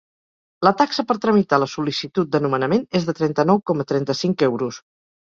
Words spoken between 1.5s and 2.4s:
la sol·licitud